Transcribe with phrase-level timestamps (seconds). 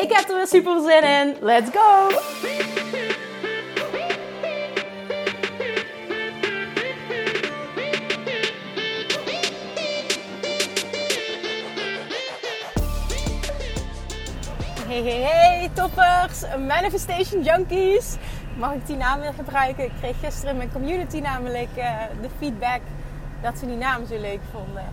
[0.00, 1.36] Ik heb er weer super zin in.
[1.40, 2.08] Let's go!
[14.86, 16.44] Hey, hey, hey, toppers!
[16.66, 18.16] Manifestation Junkies!
[18.56, 19.84] Mag ik die naam weer gebruiken?
[19.84, 21.84] Ik kreeg gisteren in mijn community namelijk uh,
[22.22, 22.80] de feedback
[23.42, 24.84] dat ze die naam zo leuk vonden.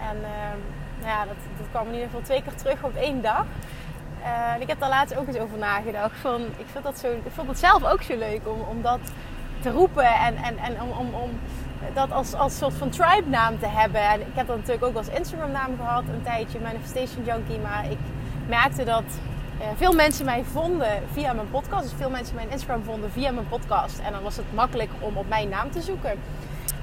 [0.00, 0.28] En uh,
[0.98, 3.44] nou ja, dat, dat kwam in ieder geval twee keer terug op één dag.
[4.26, 6.18] En ik heb daar laatst ook eens over nagedacht.
[6.20, 9.00] Van, ik, vind dat zo, ik vond het zelf ook zo leuk om, om dat
[9.60, 11.30] te roepen en, en, en om, om, om
[11.94, 14.00] dat als, als soort van tribe naam te hebben.
[14.00, 17.58] En ik heb dat natuurlijk ook als Instagram naam gehad een tijdje, Manifestation Junkie.
[17.58, 17.98] Maar ik
[18.48, 19.04] merkte dat
[19.60, 21.82] uh, veel mensen mij vonden via mijn podcast.
[21.82, 23.98] Dus veel mensen mijn Instagram vonden via mijn podcast.
[23.98, 26.18] En dan was het makkelijk om op mijn naam te zoeken.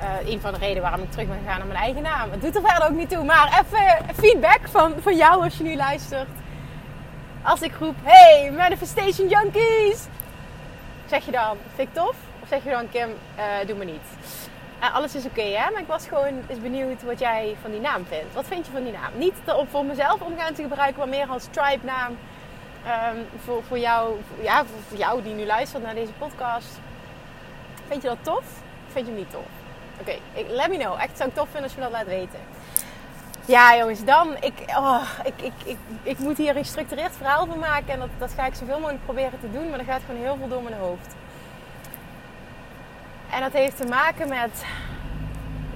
[0.01, 2.31] Uh, een van de redenen waarom ik terug ben gegaan naar mijn eigen naam.
[2.31, 3.23] Het doet er verder ook niet toe.
[3.23, 6.27] Maar even feedback van, van jou als je nu luistert.
[7.43, 10.05] Als ik roep, hey, Manifestation Junkies!
[11.05, 12.15] Zeg je dan, vind ik tof?
[12.41, 14.07] Of zeg je dan, Kim, uh, doe me niet?
[14.81, 15.71] Uh, alles is oké, hè?
[15.71, 18.33] Maar ik was gewoon eens benieuwd wat jij van die naam vindt.
[18.33, 19.11] Wat vind je van die naam?
[19.15, 22.17] Niet om voor mezelf omgaan te gebruiken, maar meer als tribe naam.
[23.15, 26.79] Um, voor, voor, jou, ja, voor jou die nu luistert naar deze podcast.
[27.87, 28.45] Vind je dat tof?
[28.87, 29.51] Of vind je hem niet tof?
[29.99, 30.15] Oké,
[30.47, 31.01] let me know.
[31.01, 32.39] Echt zou ik tof vinden als je dat laat weten.
[33.45, 34.35] Ja, jongens, dan.
[34.39, 37.93] Ik, oh, ik, ik, ik, ik moet hier een gestructureerd verhaal van maken.
[37.93, 39.69] En dat, dat ga ik zoveel mogelijk proberen te doen.
[39.69, 41.15] Maar er gaat gewoon heel veel door mijn hoofd.
[43.29, 44.65] En dat heeft te maken met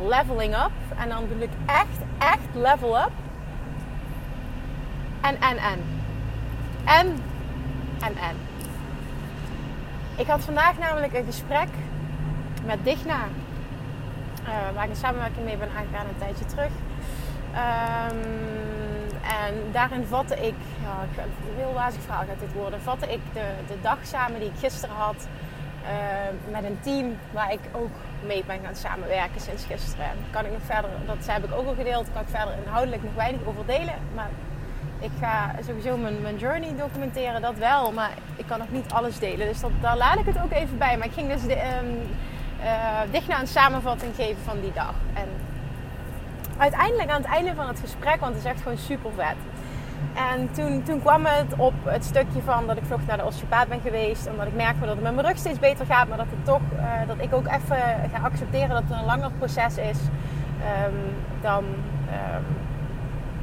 [0.01, 0.99] leveling up.
[0.99, 3.11] En dan bedoel ik echt, echt level up.
[5.21, 5.79] En, en, en.
[6.85, 7.23] En,
[7.99, 8.35] en, en.
[10.15, 11.67] Ik had vandaag namelijk een gesprek
[12.65, 13.19] met Digna.
[14.43, 16.71] Uh, waar ik een samenwerking mee ben aangegaan een tijdje terug.
[17.51, 18.19] Um,
[19.45, 23.45] en daarin vatte ik, ja, een heel wazig verhaal gaat dit worden, vatte ik de,
[23.67, 25.27] de dag samen die ik gisteren had
[25.83, 27.91] uh, met een team waar ik ook
[28.25, 30.09] mee ben gaan samenwerken sinds gisteren.
[30.29, 33.13] Kan ik nog verder, dat heb ik ook al gedeeld, kan ik verder inhoudelijk nog
[33.13, 33.95] weinig over delen.
[34.15, 34.29] Maar
[34.99, 37.91] ik ga sowieso mijn, mijn journey documenteren, dat wel.
[37.91, 39.47] Maar ik kan nog niet alles delen.
[39.47, 40.97] Dus dat, daar laat ik het ook even bij.
[40.97, 42.01] Maar ik ging dus de, um,
[42.61, 44.93] uh, dicht naar een samenvatting geven van die dag.
[45.13, 45.27] En
[46.57, 49.35] uiteindelijk aan het einde van het gesprek, want het is echt gewoon super vet.
[50.13, 53.67] En toen, toen kwam het op het stukje van dat ik vlug naar de osteopaat
[53.67, 54.29] ben geweest.
[54.29, 56.07] Omdat ik merk dat het met mijn rug steeds beter gaat.
[56.07, 59.31] Maar dat, het toch, uh, dat ik ook even ga accepteren dat het een langer
[59.31, 59.99] proces is
[60.85, 61.63] um, dan...
[61.65, 62.45] Um,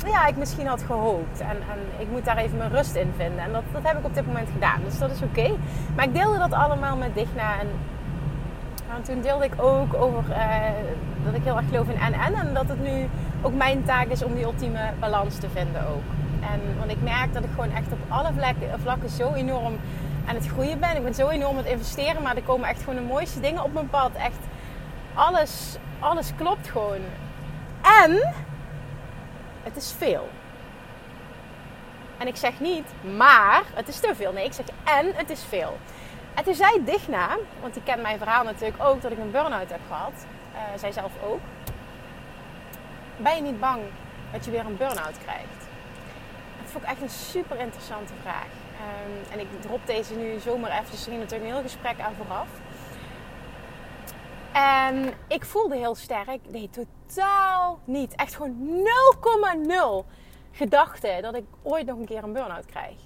[0.06, 1.41] ja, ik misschien had gehoopt.
[1.41, 3.44] En, en ik moet daar even mijn rust in vinden.
[3.44, 4.81] En dat, dat heb ik op dit moment gedaan.
[4.84, 5.50] Dus dat is oké.
[5.96, 7.58] Maar ik deelde dat allemaal met Digna.
[7.60, 7.69] En,
[8.94, 10.56] en toen deelde ik ook over uh,
[11.25, 12.34] dat ik heel erg geloof in en-en.
[12.34, 13.09] En dat het nu
[13.43, 16.03] ook mijn taak is om die ultieme balans te vinden ook.
[16.53, 19.78] En, want ik merk dat ik gewoon echt op alle vlakken, vlakken zo enorm
[20.27, 20.97] aan het groeien ben.
[20.97, 22.22] Ik ben zo enorm aan het investeren.
[22.22, 24.10] Maar er komen echt gewoon de mooiste dingen op mijn pad.
[24.12, 24.38] Echt
[25.15, 27.00] alles, alles klopt gewoon.
[28.03, 28.34] En
[29.62, 30.28] het is veel.
[32.19, 34.32] En ik zeg niet, maar het is te veel.
[34.32, 35.76] Nee, ik zeg en het is veel.
[36.34, 39.70] En toen zei Digna, want die kent mijn verhaal natuurlijk ook, dat ik een burn-out
[39.70, 40.26] heb gehad.
[40.52, 41.40] Uh, zij zelf ook.
[43.16, 43.82] Ben je niet bang
[44.32, 45.68] dat je weer een burn-out krijgt?
[46.62, 48.46] Dat vond ik echt een super interessante vraag.
[48.74, 50.90] Um, en ik drop deze nu zomaar even.
[50.90, 52.48] Dus ging natuurlijk een heel gesprek aan vooraf.
[54.52, 58.14] En ik voelde heel sterk, nee, totaal niet.
[58.14, 58.87] Echt gewoon
[60.04, 60.08] 0,0
[60.52, 62.96] gedachte dat ik ooit nog een keer een burn-out krijg.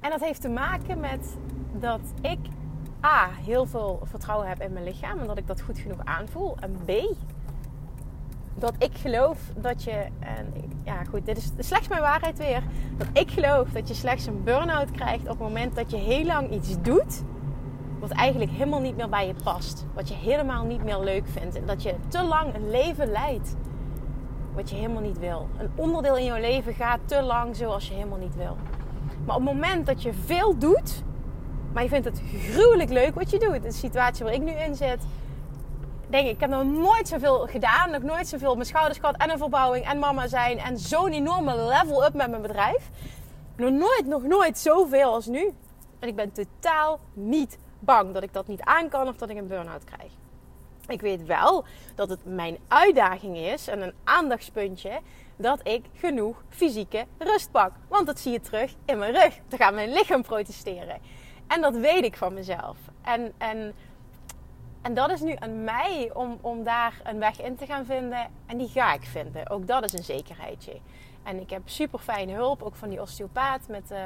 [0.00, 1.36] En dat heeft te maken met
[1.80, 2.38] dat ik
[3.04, 6.56] A, heel veel vertrouwen heb in mijn lichaam en dat ik dat goed genoeg aanvoel.
[6.60, 6.90] En B,
[8.54, 12.62] dat ik geloof dat je, en ja goed, dit is slechts mijn waarheid weer,
[12.96, 16.24] dat ik geloof dat je slechts een burn-out krijgt op het moment dat je heel
[16.24, 17.22] lang iets doet
[18.08, 19.86] wat eigenlijk helemaal niet meer bij je past.
[19.94, 21.56] Wat je helemaal niet meer leuk vindt.
[21.56, 23.56] En dat je te lang een leven leidt
[24.54, 25.48] wat je helemaal niet wil.
[25.58, 28.56] Een onderdeel in jouw leven gaat te lang zoals je helemaal niet wil.
[29.26, 31.02] Maar op het moment dat je veel doet,
[31.74, 34.74] maar je vindt het gruwelijk leuk wat je doet, de situatie waar ik nu in
[34.74, 35.02] zit,
[36.08, 39.30] denk ik, ik heb nog nooit zoveel gedaan, nog nooit zoveel mijn schouders gehad en
[39.30, 42.90] een verbouwing en mama zijn en zo'n enorme level up met mijn bedrijf.
[43.56, 45.52] Nog nooit, nog nooit zoveel als nu.
[45.98, 49.36] En ik ben totaal niet bang dat ik dat niet aan kan of dat ik
[49.36, 50.12] een burn-out krijg.
[50.86, 55.00] Ik weet wel dat het mijn uitdaging is en een aandachtspuntje
[55.36, 57.72] dat ik genoeg fysieke rust pak.
[57.88, 59.38] Want dat zie je terug in mijn rug.
[59.48, 61.00] Dan gaat mijn lichaam protesteren.
[61.46, 62.76] En dat weet ik van mezelf.
[63.02, 63.74] En, en,
[64.82, 68.26] en dat is nu aan mij om, om daar een weg in te gaan vinden.
[68.46, 69.50] En die ga ik vinden.
[69.50, 70.80] Ook dat is een zekerheidje.
[71.22, 73.98] En ik heb super fijne hulp, ook van die osteopaat, met uh,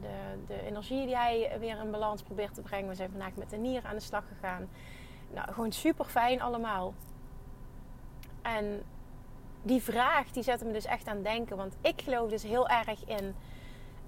[0.00, 2.88] de, de energie die hij weer in balans probeert te brengen.
[2.88, 4.68] We zijn vandaag met de nier aan de slag gegaan.
[5.34, 6.94] Nou, gewoon super fijn allemaal.
[8.42, 8.82] En
[9.62, 11.56] die vraag die zette me dus echt aan denken.
[11.56, 13.34] Want ik geloof dus heel erg in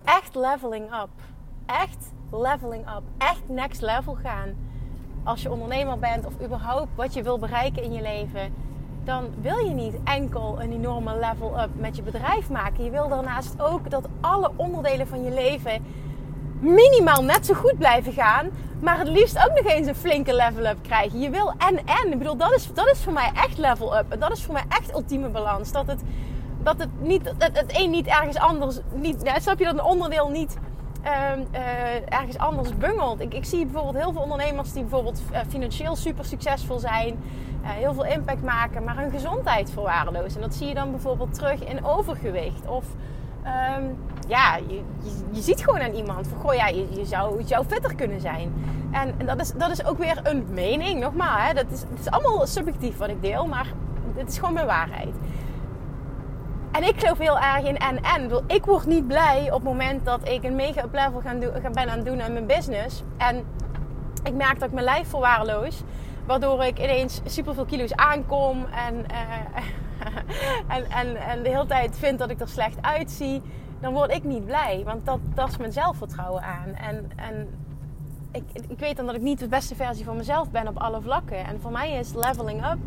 [0.05, 1.11] echt leveling up.
[1.79, 3.03] Echt leveling up.
[3.19, 4.55] Echt next level gaan.
[5.25, 8.55] Als je ondernemer bent of überhaupt wat je wil bereiken in je leven.
[9.05, 12.85] Dan wil je niet enkel een enorme level up met je bedrijf maken.
[12.85, 15.85] Je wil daarnaast ook dat alle onderdelen van je leven
[16.61, 18.51] minimaal net zo goed blijven gaan.
[18.81, 21.21] Maar het liefst ook nog eens een flinke level up krijgen.
[21.21, 22.13] Je wil en en.
[22.13, 24.13] Ik bedoel, dat is, dat is voor mij echt level up.
[24.13, 25.73] En dat is voor mij echt ultieme balans.
[25.73, 26.03] Dat het,
[26.63, 28.79] dat het, niet, het, het een niet ergens anders.
[28.93, 30.57] Niet, ja, snap je dat een onderdeel niet
[31.05, 31.11] uh,
[31.53, 33.21] uh, ergens anders bungelt?
[33.21, 37.19] Ik, ik zie bijvoorbeeld heel veel ondernemers die bijvoorbeeld uh, financieel super succesvol zijn.
[37.63, 40.35] Uh, heel veel impact maken, maar hun gezondheid verwaarlozen.
[40.35, 42.67] En dat zie je dan bijvoorbeeld terug in overgewicht.
[42.67, 42.85] Of
[43.79, 43.99] um,
[44.29, 44.83] ja, je,
[45.31, 48.53] je, ziet gewoon aan iemand van, goh ja, je, je, zou, zou fitter kunnen zijn.
[48.91, 51.43] En, en, dat, is, dat is ook weer een mening, nogmaals.
[51.43, 53.67] Hè, dat is, het is allemaal subjectief wat ik deel, maar
[54.15, 55.15] het is gewoon mijn waarheid.
[56.73, 58.31] En ik geloof heel erg in en-en.
[58.47, 61.51] Ik word niet blij op het moment dat ik een mega up level ga doen,
[61.73, 63.03] ben aan het doen aan mijn business.
[63.17, 63.45] En
[64.23, 65.83] ik merk dat ik mijn lijf verwaarloos.
[66.27, 71.99] Waardoor ik ineens super veel kilo's aankom en, uh, en, en, en de hele tijd
[71.99, 73.43] vind dat ik er slecht uitzie
[73.81, 74.83] dan word ik niet blij.
[74.85, 76.75] Want dat tast mijn zelfvertrouwen aan.
[76.75, 77.49] En, en
[78.33, 81.01] ik, ik weet dan dat ik niet de beste versie van mezelf ben op alle
[81.01, 81.45] vlakken.
[81.45, 82.79] En voor mij is leveling up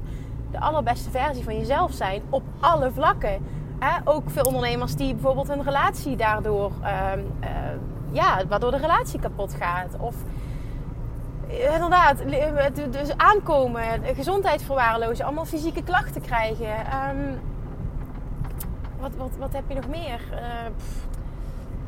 [0.52, 3.46] de allerbeste versie van jezelf zijn op alle vlakken.
[4.04, 7.12] Ook veel ondernemers die bijvoorbeeld hun relatie daardoor, uh,
[7.42, 7.50] uh,
[8.12, 9.96] ja, waardoor de relatie kapot gaat.
[10.00, 10.16] Of
[11.74, 12.18] inderdaad,
[12.90, 13.84] dus aankomen,
[14.16, 16.76] gezondheid verwaarlozen, allemaal fysieke klachten krijgen.
[17.10, 17.40] Um,
[19.00, 20.20] wat, wat, wat heb je nog meer?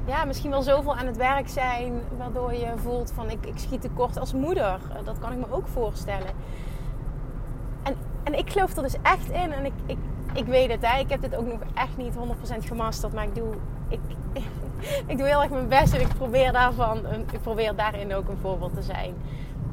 [0.06, 3.82] Ja, misschien wel zoveel aan het werk zijn, waardoor je voelt van ik, ik schiet
[3.82, 4.80] tekort als moeder.
[5.04, 6.32] Dat kan ik me ook voorstellen.
[7.84, 9.54] En, en ik geloof er dus echt in.
[9.54, 9.98] En ik, ik,
[10.36, 11.00] ik weet het, hè.
[11.00, 13.14] ik heb dit ook nog echt niet 100% gemasterd.
[13.14, 13.54] Maar ik doe,
[13.88, 14.00] ik,
[15.12, 16.98] ik doe heel erg mijn best en ik probeer, daarvan,
[17.32, 19.14] ik probeer daarin ook een voorbeeld te zijn.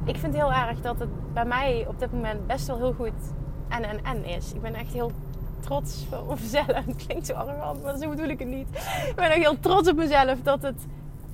[0.05, 3.35] Ik vind heel erg dat het bij mij op dit moment best wel heel goed
[3.69, 4.53] en en en is.
[4.53, 5.13] Ik ben echt heel
[5.61, 6.67] trots op mezelf.
[6.67, 8.69] Het klinkt zo arrogant, maar zo bedoel ik het niet.
[9.09, 10.87] Ik ben ook heel trots op mezelf dat het,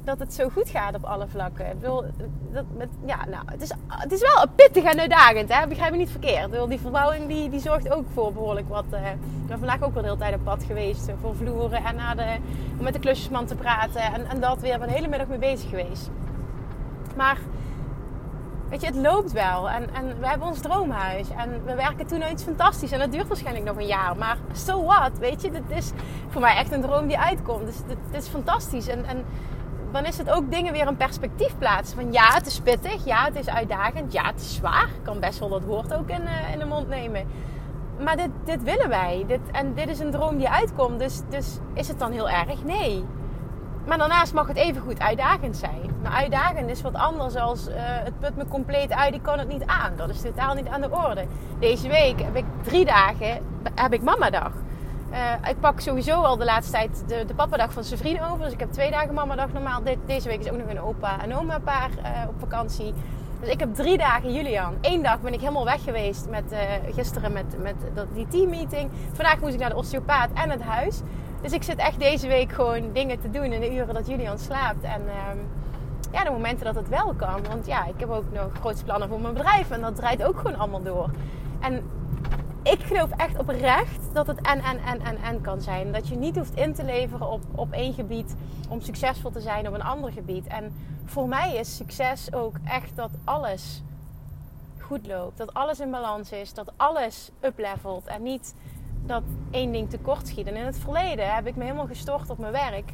[0.08, 1.66] dat het zo goed gaat op alle vlakken.
[1.66, 1.80] Ik
[2.52, 5.66] dat met, ja, nou, het, is, het is wel pittig en uitdagend, hè?
[5.66, 6.68] begrijp me niet verkeerd.
[6.68, 8.84] Die verbouwing die, die zorgt ook voor behoorlijk wat.
[8.92, 11.96] Uh, ik ben vandaag ook wel de hele tijd op pad geweest voor vloeren en
[11.96, 12.36] naar de,
[12.78, 14.00] om met de klusjesman te praten.
[14.00, 14.74] En, en dat weer.
[14.74, 16.10] Ik ben hele middag mee bezig geweest.
[17.16, 17.38] Maar
[18.68, 19.70] Weet je, het loopt wel.
[19.70, 21.26] En, en we hebben ons droomhuis.
[21.30, 22.92] En we werken toen naar iets fantastisch.
[22.92, 24.16] En dat duurt waarschijnlijk nog een jaar.
[24.16, 25.18] Maar so what?
[25.18, 25.90] Weet je, dit is
[26.28, 27.66] voor mij echt een droom die uitkomt.
[27.66, 28.88] Dus dit, is fantastisch.
[28.88, 29.24] En, en
[29.92, 31.96] dan is het ook dingen weer een perspectief plaatsen.
[31.96, 33.04] Van ja, het is pittig.
[33.04, 34.12] Ja, het is uitdagend.
[34.12, 34.88] Ja, het is zwaar.
[34.96, 37.26] Ik kan best wel dat woord ook in, uh, in de mond nemen.
[38.04, 39.24] Maar dit, dit willen wij.
[39.26, 40.98] Dit, en dit is een droom die uitkomt.
[40.98, 42.64] Dus, dus is het dan heel erg?
[42.64, 43.04] Nee.
[43.86, 45.80] Maar daarnaast mag het even goed uitdagend zijn.
[46.02, 49.48] Nou, uitdagend is wat anders als uh, het put me compleet uit, ik kan het
[49.48, 49.92] niet aan.
[49.96, 51.24] Dat is totaal niet aan de orde.
[51.58, 53.40] Deze week heb ik drie dagen,
[53.74, 54.52] heb ik mamadag.
[55.10, 58.44] Uh, ik pak sowieso al de laatste tijd de, de papadag van zijn over.
[58.44, 59.82] Dus ik heb twee dagen mamadag normaal.
[60.06, 62.94] deze week is ook nog een opa en oma paar uh, op vakantie.
[63.40, 64.74] Dus ik heb drie dagen Julian.
[64.80, 66.54] Eén dag ben ik helemaal weg geweest met,
[66.94, 67.74] gisteren met, met
[68.14, 68.90] die teammeeting.
[69.12, 71.00] Vandaag moest ik naar de osteopaat en het huis.
[71.42, 74.38] Dus ik zit echt deze week gewoon dingen te doen in de uren dat Julian
[74.38, 74.82] slaapt.
[74.82, 75.12] En uh,
[76.12, 77.40] ja, de momenten dat het wel kan.
[77.48, 79.70] Want ja, ik heb ook nog grote plannen voor mijn bedrijf.
[79.70, 81.10] En dat draait ook gewoon allemaal door.
[81.60, 81.82] En
[82.70, 85.92] ik geloof echt oprecht dat het en, en, en, en, en kan zijn.
[85.92, 88.36] Dat je niet hoeft in te leveren op, op één gebied
[88.68, 90.46] om succesvol te zijn op een ander gebied.
[90.46, 93.82] En voor mij is succes ook echt dat alles
[94.78, 95.38] goed loopt.
[95.38, 96.54] Dat alles in balans is.
[96.54, 98.06] Dat alles uplevelt.
[98.06, 98.54] En niet
[99.06, 100.46] dat één ding tekort schiet.
[100.46, 102.92] En in het verleden heb ik me helemaal gestort op mijn werk.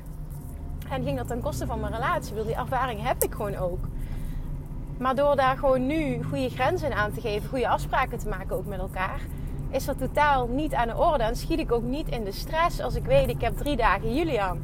[0.88, 2.44] En ging dat ten koste van mijn relatie.
[2.44, 3.84] Die ervaring heb ik gewoon ook.
[4.98, 8.66] Maar door daar gewoon nu goede grenzen aan te geven, goede afspraken te maken ook
[8.66, 9.20] met elkaar,
[9.74, 11.24] is dat totaal niet aan de orde.
[11.24, 14.14] En schiet ik ook niet in de stress als ik weet, ik heb drie dagen
[14.14, 14.58] Julian.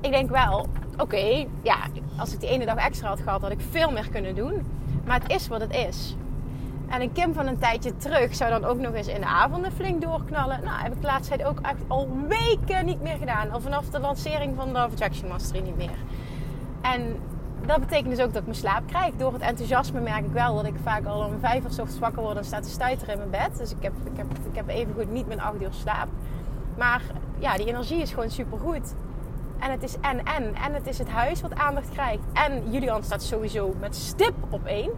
[0.00, 0.66] ik denk wel,
[0.96, 1.76] oké, ja,
[2.18, 4.66] als ik die ene dag extra had gehad, had ik veel meer kunnen doen.
[5.04, 6.16] Maar het is wat het is.
[6.88, 9.72] En een Kim van een tijdje terug zou dan ook nog eens in de avonden
[9.72, 10.60] flink doorknallen.
[10.64, 13.50] Nou, heb ik laatst ook echt al weken niet meer gedaan.
[13.50, 15.98] Al vanaf de lancering van de Jackson Mastery niet meer.
[16.80, 17.16] En
[17.66, 19.14] dat betekent dus ook dat ik mijn slaap krijg.
[19.16, 22.22] Door het enthousiasme merk ik wel dat ik vaak al om vijf uur ochtends wakker
[22.22, 23.58] word en sta te stuiteren in mijn bed.
[23.58, 26.08] Dus ik heb, ik heb, ik heb even goed niet mijn acht uur slaap.
[26.76, 27.02] Maar
[27.38, 28.94] ja, die energie is gewoon super goed.
[29.58, 30.54] En het is en en.
[30.54, 32.22] En het is het huis wat aandacht krijgt.
[32.32, 34.90] En Julian staat sowieso met stip op één.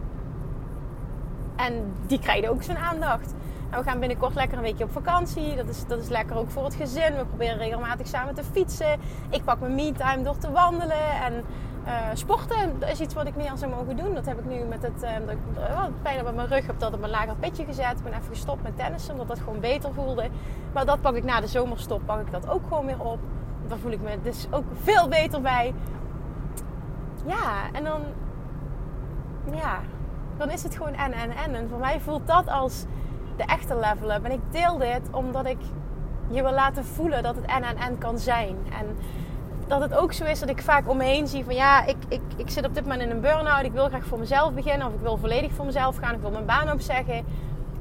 [1.55, 3.33] En die krijgen ook zijn aandacht.
[3.69, 5.55] Nou, we gaan binnenkort lekker een weekje op vakantie.
[5.55, 7.15] Dat is, dat is lekker ook voor het gezin.
[7.15, 8.99] We proberen regelmatig samen te fietsen.
[9.29, 11.21] Ik pak mijn me-time door te wandelen.
[11.23, 11.43] En
[11.85, 14.13] uh, sporten is iets wat ik meer zou mogen doen.
[14.13, 17.09] Dat heb ik nu met het, uh, pijn op mijn rug heb dat op een
[17.09, 17.97] lager pitje gezet.
[17.97, 20.29] Ik ben even gestopt met tennissen, omdat dat gewoon beter voelde.
[20.73, 23.19] Maar dat pak ik na de zomerstop, pak ik dat ook gewoon weer op.
[23.67, 25.73] Dan voel ik me dus ook veel beter bij.
[27.25, 28.01] Ja, en dan...
[29.51, 29.79] Ja,
[30.37, 31.55] dan is het gewoon en, en, en.
[31.55, 32.85] En voor mij voelt dat als
[33.37, 34.23] de echte level up.
[34.23, 35.57] En ik deel dit omdat ik
[36.29, 38.57] je wil laten voelen dat het en, en, en kan zijn.
[38.79, 38.97] En
[39.67, 41.95] dat het ook zo is dat ik vaak om me heen zie van ja, ik,
[42.07, 43.65] ik, ik zit op dit moment in een burn-out.
[43.65, 46.13] Ik wil graag voor mezelf beginnen of ik wil volledig voor mezelf gaan.
[46.13, 47.25] Ik wil mijn baan opzeggen.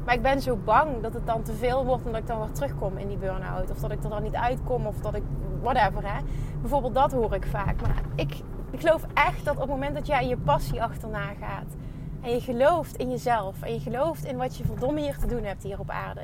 [0.04, 2.38] Maar ik ben zo bang dat het dan te veel wordt en dat ik dan
[2.38, 3.70] weer terugkom in die burn-out.
[3.70, 5.22] Of dat ik er dan niet uitkom of dat ik,
[5.60, 6.20] whatever hè.
[6.60, 7.80] Bijvoorbeeld dat hoor ik vaak.
[7.80, 8.34] Maar ik,
[8.70, 11.76] ik geloof echt dat op het moment dat jij je passie achterna gaat.
[12.20, 13.62] En je gelooft in jezelf.
[13.62, 16.20] En je gelooft in wat je verdomme hier te doen hebt hier op aarde.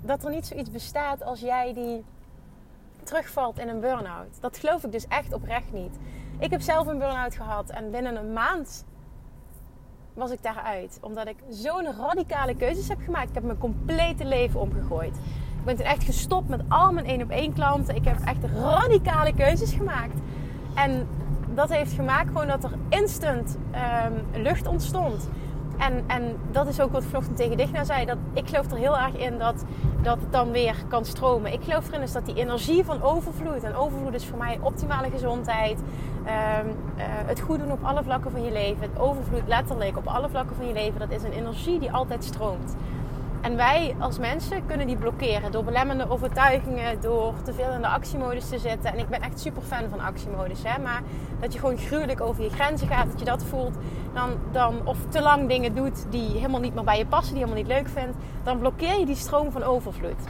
[0.00, 2.04] Dat er niet zoiets bestaat als jij die
[3.02, 4.40] terugvalt in een burn-out.
[4.40, 5.98] Dat geloof ik dus echt oprecht niet.
[6.38, 8.84] Ik heb zelf een burn-out gehad en binnen een maand
[10.14, 10.98] was ik daaruit.
[11.00, 13.28] Omdat ik zo'n radicale keuzes heb gemaakt.
[13.28, 15.16] Ik heb mijn complete leven omgegooid.
[15.58, 17.94] Ik ben toen echt gestopt met al mijn één op één klanten.
[17.94, 20.18] Ik heb echt radicale keuzes gemaakt.
[20.74, 21.08] En
[21.54, 25.28] dat heeft gemaakt gewoon dat er instant um, lucht ontstond.
[25.78, 28.04] En, en dat is ook wat vanochtend tegen Digna zei.
[28.04, 29.64] Dat, ik geloof er heel erg in dat,
[30.02, 31.52] dat het dan weer kan stromen.
[31.52, 33.62] Ik geloof erin is dat die energie van overvloed.
[33.62, 35.78] En overvloed is voor mij optimale gezondheid.
[35.78, 35.86] Um,
[36.26, 38.82] uh, het goed doen op alle vlakken van je leven.
[38.82, 41.00] Het overvloed letterlijk op alle vlakken van je leven.
[41.00, 42.76] Dat is een energie die altijd stroomt.
[43.42, 47.88] En wij als mensen kunnen die blokkeren door belemmerende overtuigingen, door te veel in de
[47.88, 48.92] actiemodus te zitten.
[48.92, 50.82] En ik ben echt super fan van actiemodus, hè?
[50.82, 51.02] maar
[51.40, 53.76] dat je gewoon gruwelijk over je grenzen gaat, dat je dat voelt,
[54.12, 57.44] dan, dan, of te lang dingen doet die helemaal niet meer bij je passen, die
[57.44, 60.20] je helemaal niet leuk vindt, dan blokkeer je die stroom van overvloed.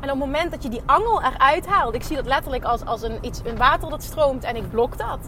[0.00, 2.84] En op het moment dat je die angel eruit haalt, ik zie dat letterlijk als,
[2.84, 5.18] als een, iets, een water dat stroomt en ik blok dat.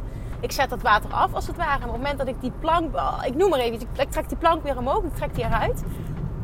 [0.40, 1.70] Ik zet dat water af als het ware.
[1.70, 4.38] En op het moment dat ik die plank, ik noem maar even, ik trek die
[4.38, 5.82] plank weer omhoog, ik trek die eruit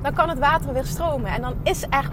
[0.07, 1.31] dan kan het water weer stromen.
[1.31, 2.11] En dan is er,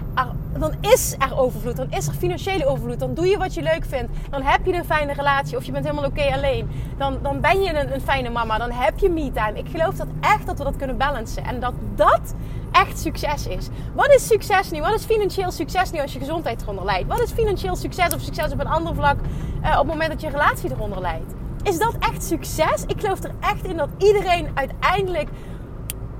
[0.58, 1.76] dan is er overvloed.
[1.76, 2.98] Dan is er financiële overvloed.
[2.98, 4.12] Dan doe je wat je leuk vindt.
[4.30, 5.56] Dan heb je een fijne relatie.
[5.56, 6.70] Of je bent helemaal oké alleen.
[6.98, 8.58] Dan, dan ben je een, een fijne mama.
[8.58, 9.58] Dan heb je me-time.
[9.58, 11.44] Ik geloof dat echt dat we dat kunnen balancen.
[11.44, 12.34] En dat dat
[12.72, 13.68] echt succes is.
[13.92, 14.80] Wat is succes nu?
[14.80, 17.08] Wat is financieel succes nu als je gezondheid eronder leidt?
[17.08, 19.16] Wat is financieel succes of succes op een ander vlak
[19.62, 21.32] uh, op het moment dat je relatie eronder leidt?
[21.62, 22.84] Is dat echt succes?
[22.86, 25.28] Ik geloof er echt in dat iedereen uiteindelijk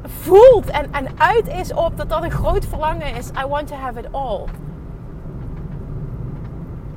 [0.04, 3.28] voelt en, en uit is op dat dat een groot verlangen is.
[3.28, 4.44] I want to have it all.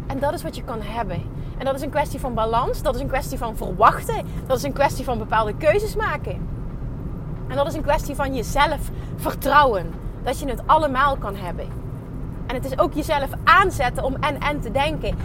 [0.08, 1.24] En dat is wat je kan hebben.
[1.58, 2.82] En dat is een kwestie van balans.
[2.82, 4.26] Dat is een kwestie van verwachten.
[4.48, 6.48] Dat is een kwestie van bepaalde keuzes maken.
[7.48, 9.94] En dat is een kwestie van jezelf vertrouwen.
[10.24, 11.68] Dat je het allemaal kan hebben.
[12.48, 15.18] En het is ook jezelf aanzetten om en en te denken.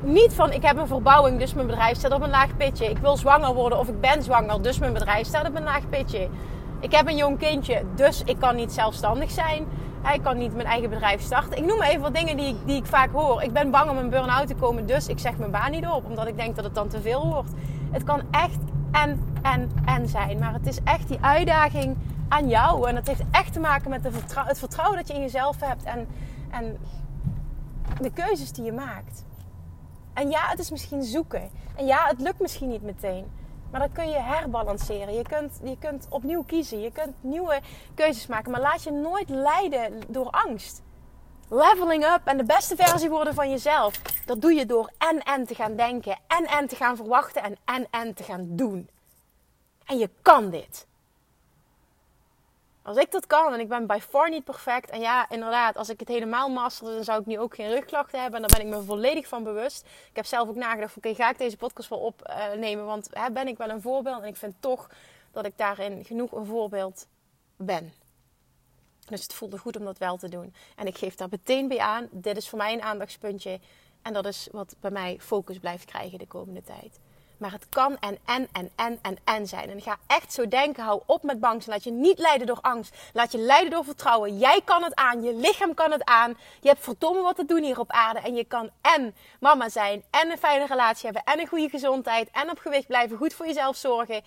[0.00, 2.90] Niet van ik heb een verbouwing, dus mijn bedrijf staat op een laag pitje.
[2.90, 5.88] Ik wil zwanger worden of ik ben zwanger, dus mijn bedrijf staat op een laag
[5.88, 6.28] pitje.
[6.80, 9.66] Ik heb een jong kindje, dus ik kan niet zelfstandig zijn.
[10.12, 11.58] Ik kan niet mijn eigen bedrijf starten.
[11.58, 13.42] Ik noem even wat dingen die die ik vaak hoor.
[13.42, 16.04] Ik ben bang om een burn-out te komen, dus ik zeg mijn baan niet op.
[16.04, 17.50] Omdat ik denk dat het dan te veel wordt.
[17.90, 18.58] Het kan echt
[18.92, 20.38] en, en, en zijn.
[20.38, 21.96] Maar het is echt die uitdaging
[22.28, 22.88] aan jou.
[22.88, 25.84] En het heeft echt te maken met het vertrouwen dat je in jezelf hebt.
[25.84, 26.06] En,
[26.50, 26.78] en
[28.00, 29.24] de keuzes die je maakt.
[30.12, 31.50] En ja, het is misschien zoeken.
[31.76, 33.24] En ja, het lukt misschien niet meteen.
[33.70, 35.14] Maar dat kun je herbalanceren.
[35.14, 36.80] Je kunt, je kunt opnieuw kiezen.
[36.80, 37.60] Je kunt nieuwe
[37.94, 38.50] keuzes maken.
[38.50, 40.82] Maar laat je nooit leiden door angst.
[41.50, 44.00] Leveling up en de beste versie worden van jezelf.
[44.26, 46.18] Dat doe je door en en te gaan denken.
[46.26, 47.42] En en te gaan verwachten.
[47.42, 48.90] En en en te gaan doen.
[49.84, 50.86] En je kan dit.
[52.88, 54.90] Als ik dat kan, en ik ben by far niet perfect.
[54.90, 58.20] En ja, inderdaad, als ik het helemaal masterde, dan zou ik nu ook geen rugklachten
[58.20, 58.42] hebben.
[58.42, 59.86] En daar ben ik me volledig van bewust.
[60.10, 62.84] Ik heb zelf ook nagedacht, oké, ga ik deze podcast wel opnemen?
[62.84, 64.22] Want hè, ben ik wel een voorbeeld?
[64.22, 64.90] En ik vind toch
[65.32, 67.06] dat ik daarin genoeg een voorbeeld
[67.56, 67.92] ben.
[69.06, 70.54] Dus het voelde goed om dat wel te doen.
[70.76, 73.60] En ik geef daar meteen bij aan, dit is voor mij een aandachtspuntje.
[74.02, 76.98] En dat is wat bij mij focus blijft krijgen de komende tijd.
[77.38, 79.70] Maar het kan en en en en en zijn.
[79.70, 80.84] En ga echt zo denken.
[80.84, 81.74] Hou op met bang zijn.
[81.74, 82.96] Laat je niet leiden door angst.
[83.12, 84.38] Laat je leiden door vertrouwen.
[84.38, 85.22] Jij kan het aan.
[85.22, 86.38] Je lichaam kan het aan.
[86.60, 88.20] Je hebt verdomme wat te doen hier op aarde.
[88.20, 90.04] En je kan en mama zijn.
[90.10, 91.22] En een fijne relatie hebben.
[91.24, 92.28] En een goede gezondheid.
[92.32, 93.16] En op gewicht blijven.
[93.16, 94.22] Goed voor jezelf zorgen.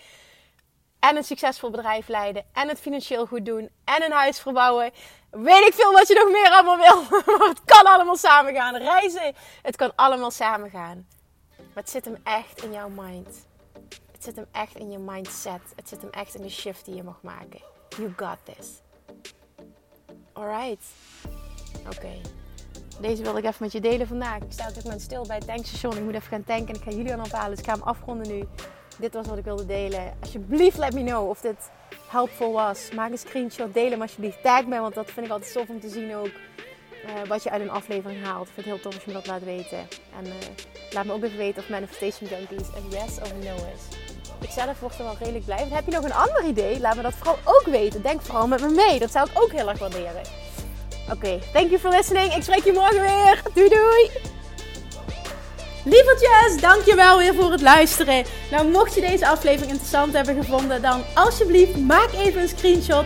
[0.99, 2.45] En een succesvol bedrijf leiden.
[2.53, 3.69] En het financieel goed doen.
[3.83, 4.91] En een huis verbouwen.
[5.31, 7.19] Weet ik veel wat je nog meer allemaal wil.
[7.37, 8.75] Maar het kan allemaal samen gaan.
[8.75, 9.35] Reizen.
[9.61, 11.07] Het kan allemaal samen gaan.
[11.73, 13.45] Maar het zit hem echt in jouw mind.
[14.11, 15.61] Het zit hem echt in je mindset.
[15.75, 17.61] Het zit hem echt in de shift die je mag maken.
[17.89, 18.81] You got this.
[20.33, 20.85] Alright.
[21.85, 22.21] Oké.
[23.01, 24.37] Deze wilde ik even met je delen vandaag.
[24.37, 25.97] Ik sta op dit moment stil bij het tankstation.
[25.97, 27.49] Ik moet even gaan tanken en ik ga jullie aan ophalen.
[27.49, 28.47] Dus ik ga hem afronden nu.
[28.97, 30.13] Dit was wat ik wilde delen.
[30.19, 31.69] Alsjeblieft, let me know of dit
[32.07, 32.91] helpful was.
[32.95, 34.43] Maak een screenshot, deel hem alsjeblieft.
[34.43, 36.31] Tag me, want dat vind ik altijd tof om te zien ook.
[37.05, 38.48] Uh, wat je uit een aflevering haalt.
[38.48, 39.88] Ik vind het heel tof als je me dat laat weten.
[40.17, 40.34] En uh,
[40.91, 43.98] laat me ook even weten of Manifestation Junkies een yes of no is.
[44.41, 45.67] Ik zelf word er wel redelijk blij.
[45.70, 46.79] Heb je nog een ander idee?
[46.79, 48.01] Laat me dat vooral ook weten.
[48.01, 49.00] Denk vooral met me mee.
[49.00, 50.22] Dat zou ik ook heel erg waarderen.
[51.03, 52.36] Oké, okay, thank you for listening.
[52.36, 53.41] Ik spreek je morgen weer.
[53.53, 54.10] Doei doei!
[55.86, 58.25] Lievertjes, dankjewel weer voor het luisteren.
[58.51, 63.05] Nou, mocht je deze aflevering interessant hebben gevonden, dan alsjeblieft maak even een screenshot